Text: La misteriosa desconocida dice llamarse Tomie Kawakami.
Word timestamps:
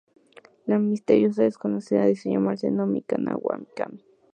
La 0.65 0.79
misteriosa 0.79 1.43
desconocida 1.43 2.05
dice 2.07 2.31
llamarse 2.31 2.71
Tomie 2.71 3.03
Kawakami. 3.03 4.03